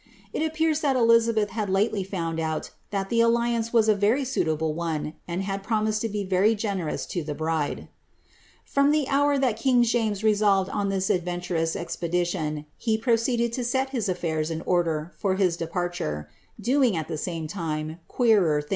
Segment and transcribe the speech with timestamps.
[0.33, 4.73] It appatn thai Elizabeth had lately found out thai the alliance was) a very auiablt
[4.73, 7.87] one, uiid had promised to be very generous lo the bride.'
[8.67, 13.61] Ftom the hour that kiug James resolved on this advcnlDroua exptfr tion, he proceeded to
[13.61, 16.25] ac der for his depariure,
[16.59, 18.69] doing, it the ihme lime, queerer ti.